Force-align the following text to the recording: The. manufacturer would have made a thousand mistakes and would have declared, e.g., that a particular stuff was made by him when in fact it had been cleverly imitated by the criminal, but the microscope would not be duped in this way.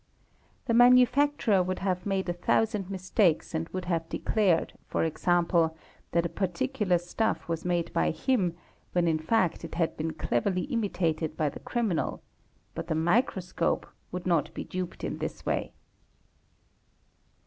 The. 0.65 0.73
manufacturer 0.73 1.61
would 1.61 1.77
have 1.77 2.07
made 2.07 2.27
a 2.27 2.33
thousand 2.33 2.89
mistakes 2.89 3.53
and 3.53 3.69
would 3.69 3.85
have 3.85 4.09
declared, 4.09 4.73
e.g., 4.73 5.25
that 5.25 6.25
a 6.25 6.29
particular 6.29 6.97
stuff 6.97 7.47
was 7.47 7.63
made 7.63 7.93
by 7.93 8.09
him 8.09 8.55
when 8.93 9.07
in 9.07 9.19
fact 9.19 9.63
it 9.63 9.75
had 9.75 9.95
been 9.97 10.13
cleverly 10.13 10.63
imitated 10.63 11.37
by 11.37 11.49
the 11.49 11.59
criminal, 11.59 12.23
but 12.73 12.87
the 12.87 12.95
microscope 12.95 13.85
would 14.11 14.25
not 14.25 14.51
be 14.55 14.63
duped 14.63 15.03
in 15.03 15.19
this 15.19 15.45
way. 15.45 15.71